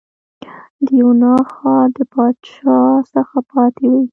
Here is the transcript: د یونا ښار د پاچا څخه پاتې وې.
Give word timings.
د 0.85 0.87
یونا 0.99 1.35
ښار 1.53 1.87
د 1.95 1.99
پاچا 2.13 2.79
څخه 3.13 3.37
پاتې 3.51 3.85
وې. 3.91 4.01